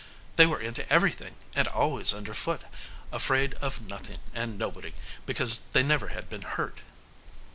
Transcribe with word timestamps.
They 0.35 0.47
were 0.47 0.59
into 0.59 0.91
everything, 0.91 1.35
and 1.55 1.67
always 1.67 2.11
under 2.11 2.33
foot, 2.33 2.61
afraid 3.11 3.53
of 3.61 3.81
nothing 3.87 4.17
or 4.35 4.47
nobody, 4.47 4.95
because 5.27 5.59
they 5.73 5.83
never 5.83 6.07
had 6.07 6.27
been 6.27 6.41
hurt. 6.41 6.81